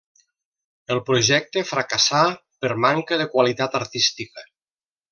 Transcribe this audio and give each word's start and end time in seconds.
El 0.95 1.01
projecte 1.09 1.63
fracassà 1.73 2.23
per 2.65 2.73
manca 2.87 3.23
de 3.23 3.31
qualitat 3.37 3.81
artística. 3.85 4.51